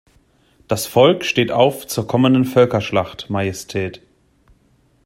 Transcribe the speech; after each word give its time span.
Das 0.67 0.87
Volk 0.87 1.23
steht 1.25 1.51
auf 1.51 1.85
zur 1.85 2.07
kommenden 2.07 2.43
Völkerschlacht, 2.43 3.29
Majestät. 3.29 4.01